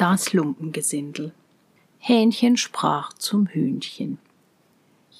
[0.00, 1.34] Das Lumpengesindel.
[1.98, 4.16] Hähnchen sprach zum Hühnchen.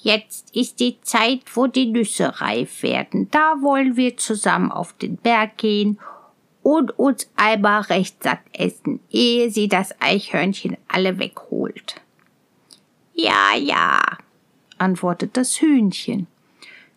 [0.01, 3.29] Jetzt ist die Zeit, wo die Nüsse reif werden.
[3.29, 5.99] Da wollen wir zusammen auf den Berg gehen
[6.63, 12.01] und uns einmal recht satt essen, ehe sie das Eichhörnchen alle wegholt.
[13.13, 14.01] Ja, ja,
[14.79, 16.25] antwortet das Hühnchen.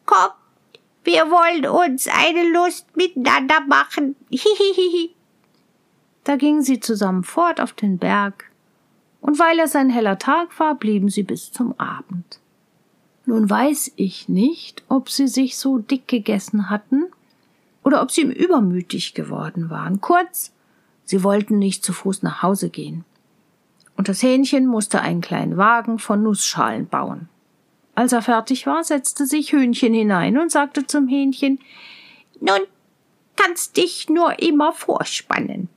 [0.07, 0.31] Komm,
[1.03, 4.17] wir wollen uns eine Lust miteinander machen.
[4.31, 5.14] Hihihihi.
[6.25, 8.51] Da gingen sie zusammen fort auf den Berg,
[9.21, 12.41] und weil es ein heller Tag war, blieben sie bis zum Abend.
[13.27, 17.07] Nun weiß ich nicht, ob sie sich so dick gegessen hatten
[17.83, 20.03] oder ob sie ihm übermütig geworden waren.
[20.03, 20.53] Kurz,
[21.05, 23.05] sie wollten nicht zu Fuß nach Hause gehen.
[23.97, 27.29] Und das Hähnchen musste einen kleinen Wagen von Nussschalen bauen.
[27.95, 31.61] Als er fertig war, setzte sich Hühnchen hinein und sagte zum Hähnchen
[32.41, 32.61] Nun
[33.37, 35.69] kannst dich nur immer vorspannen.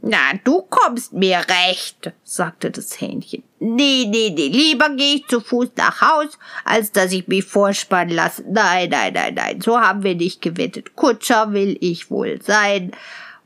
[0.00, 3.42] Na, du kommst mir recht, sagte das Hähnchen.
[3.58, 8.14] Nee, nee, nee, lieber gehe ich zu Fuß nach Haus, als dass ich mich vorspannen
[8.14, 8.44] lasse.
[8.48, 10.94] Nein, nein, nein, nein, so haben wir nicht gewettet.
[10.94, 12.92] Kutscher will ich wohl sein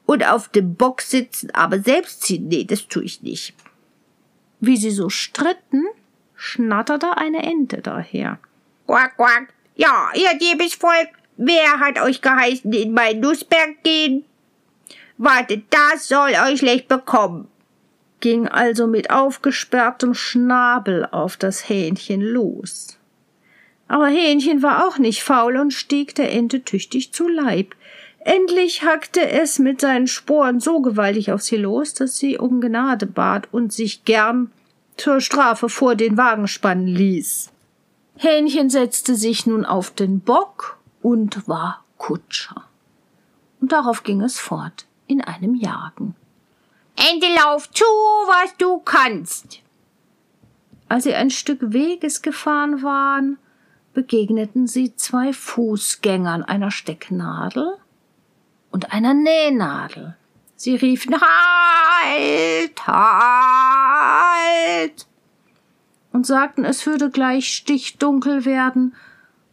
[0.04, 3.54] und auf dem Bock sitzen, aber selbst ziehen, nee, das tue ich nicht.
[4.60, 5.86] Wie sie so stritten,
[6.34, 8.38] schnatterte eine Ente daher.
[8.86, 9.54] Quack, quack.
[9.74, 14.26] Ja, ihr liebes Volk, wer hat euch geheißen, in meinen Nussberg gehen?
[15.18, 17.48] Wartet, das soll euch schlecht bekommen.
[18.20, 22.98] Ging also mit aufgesperrtem Schnabel auf das Hähnchen los.
[23.88, 27.74] Aber Hähnchen war auch nicht faul und stieg der Ente tüchtig zu Leib.
[28.20, 33.06] Endlich hackte es mit seinen Sporen so gewaltig auf sie los, dass sie um Gnade
[33.06, 34.52] bat und sich gern
[34.96, 37.50] zur Strafe vor den Wagen spannen ließ.
[38.16, 42.64] Hähnchen setzte sich nun auf den Bock und war Kutscher.
[43.60, 46.16] Und darauf ging es fort in einem Jagen.
[46.96, 49.60] Ente, lauf zu, was du kannst.
[50.88, 53.38] Als sie ein Stück Weges gefahren waren,
[53.94, 57.78] begegneten sie zwei Fußgängern einer Stecknadel
[58.70, 60.16] und einer Nähnadel.
[60.56, 63.86] Sie riefen Halt, halt
[66.12, 68.94] und sagten, es würde gleich stichdunkel werden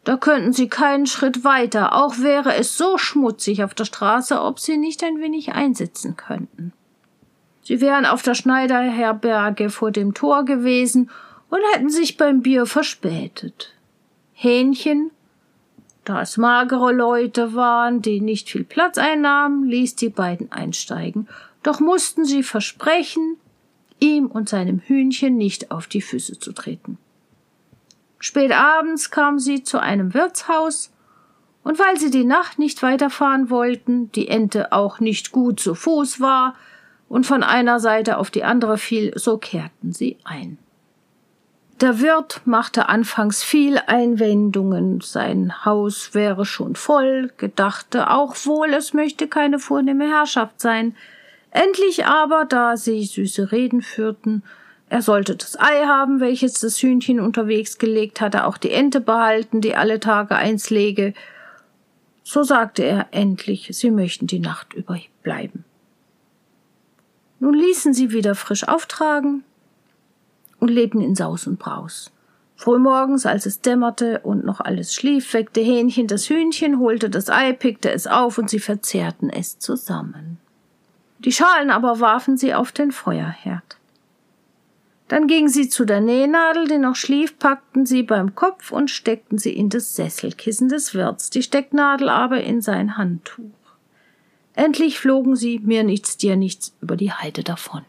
[0.03, 4.59] da könnten sie keinen Schritt weiter, auch wäre es so schmutzig auf der Straße, ob
[4.59, 6.73] sie nicht ein wenig einsitzen könnten.
[7.61, 11.11] Sie wären auf der Schneiderherberge vor dem Tor gewesen
[11.49, 13.75] und hätten sich beim Bier verspätet.
[14.33, 15.11] Hähnchen,
[16.05, 21.27] da es magere Leute waren, die nicht viel Platz einnahmen, ließ die beiden einsteigen,
[21.61, 23.37] doch mussten sie versprechen,
[23.99, 26.97] ihm und seinem Hühnchen nicht auf die Füße zu treten.
[28.19, 30.91] Spät abends kamen sie zu einem Wirtshaus,
[31.63, 36.19] und weil sie die Nacht nicht weiterfahren wollten, die Ente auch nicht gut zu Fuß
[36.19, 36.55] war
[37.09, 40.57] und von einer Seite auf die andere fiel, so kehrten sie ein.
[41.81, 48.93] Der Wirt machte anfangs viel Einwendungen, sein Haus wäre schon voll, gedachte auch wohl, es
[48.93, 50.95] möchte keine vornehme Herrschaft sein.
[51.51, 54.43] Endlich aber, da sie süße Reden führten,
[54.89, 59.61] er sollte das Ei haben, welches das Hühnchen unterwegs gelegt hatte, auch die Ente behalten,
[59.61, 61.13] die alle Tage eins lege.
[62.23, 65.63] So sagte er endlich, sie möchten die Nacht über bleiben.
[67.39, 69.43] Nun ließen sie wieder frisch auftragen
[70.59, 72.11] und lebten in Saus und Braus.
[72.55, 77.53] Frühmorgens, als es dämmerte und noch alles schlief, weckte Hähnchen das Hühnchen, holte das Ei,
[77.53, 80.39] pickte es auf und sie verzehrten es zusammen.
[81.19, 83.78] Die Schalen aber warfen sie auf den Feuerherd.
[85.09, 89.39] Dann gingen sie zu der Nähnadel, die noch schlief, packten sie beim Kopf und steckten
[89.39, 93.49] sie in das Sesselkissen des Wirts, die Stecknadel aber in sein Handtuch.
[94.53, 97.81] Endlich flogen sie, mir nichts, dir nichts, über die Heide davon.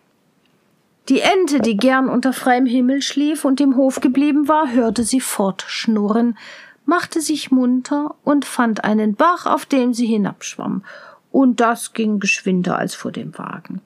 [1.11, 5.21] Die Ente, die gern unter freiem Himmel schlief und im Hof geblieben war, hörte sie
[5.21, 6.39] fortschnurren,
[6.87, 10.85] machte sich munter und fand einen Bach, auf dem sie hinabschwamm,
[11.31, 13.83] und das ging geschwinder als vor dem Wagen.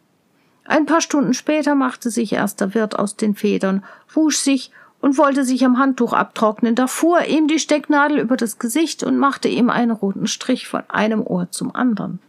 [0.65, 5.19] Ein paar Stunden später machte sich erst der Wirt aus den Federn, wusch sich und
[5.19, 6.75] wollte sich am Handtuch abtrocknen.
[6.75, 10.83] Da fuhr ihm die Stecknadel über das Gesicht und machte ihm einen roten Strich von
[10.89, 12.21] einem Ohr zum anderen.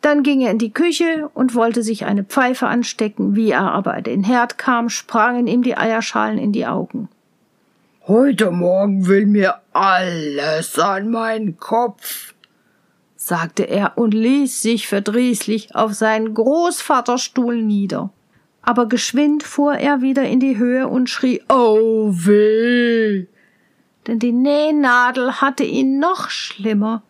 [0.00, 3.36] Dann ging er in die Küche und wollte sich eine Pfeife anstecken.
[3.36, 7.08] Wie er aber an den Herd kam, sprangen ihm die Eierschalen in die Augen.
[8.08, 12.34] Heute Morgen will mir alles an meinen Kopf,
[13.26, 18.10] sagte er und ließ sich verdrießlich auf seinen Großvaterstuhl nieder.
[18.62, 23.26] Aber geschwind fuhr er wieder in die Höhe und schrie Oh weh.
[24.06, 27.02] Denn die Nähnadel hatte ihn noch schlimmer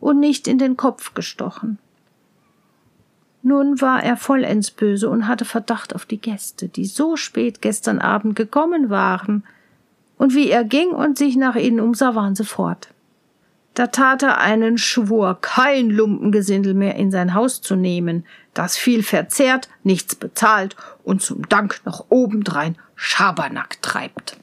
[0.00, 1.78] und nicht in den Kopf gestochen.
[3.42, 8.00] Nun war er vollends böse und hatte Verdacht auf die Gäste, die so spät gestern
[8.00, 9.44] Abend gekommen waren.
[10.18, 12.88] Und wie er ging und sich nach ihnen umsah, waren sie fort.
[13.74, 19.02] Da tat er einen Schwur, kein Lumpengesindel mehr in sein Haus zu nehmen, das viel
[19.02, 24.36] verzehrt, nichts bezahlt und zum Dank noch obendrein Schabernack treibt.